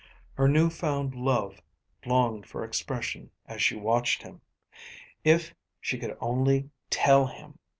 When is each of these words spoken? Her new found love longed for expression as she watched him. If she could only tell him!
Her 0.33 0.47
new 0.47 0.71
found 0.71 1.13
love 1.13 1.61
longed 2.07 2.47
for 2.47 2.63
expression 2.65 3.29
as 3.45 3.61
she 3.61 3.75
watched 3.75 4.23
him. 4.23 4.41
If 5.23 5.53
she 5.79 5.99
could 5.99 6.17
only 6.19 6.71
tell 6.89 7.27
him! 7.27 7.59